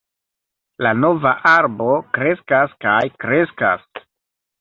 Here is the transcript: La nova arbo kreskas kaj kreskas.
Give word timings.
La 0.85 0.93
nova 1.01 1.33
arbo 1.49 1.89
kreskas 2.19 2.73
kaj 2.87 2.95
kreskas. 3.25 3.85